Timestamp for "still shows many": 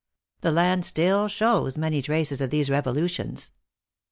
0.83-2.01